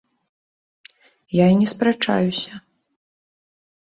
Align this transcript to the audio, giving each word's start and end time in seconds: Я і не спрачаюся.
Я 1.43 1.49
і 1.53 1.59
не 1.59 1.67
спрачаюся. 1.73 2.51